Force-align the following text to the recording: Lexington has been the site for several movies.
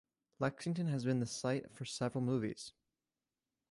Lexington 0.39 0.87
has 0.87 1.05
been 1.05 1.19
the 1.19 1.27
site 1.27 1.69
for 1.75 1.85
several 1.85 2.23
movies. 2.23 2.73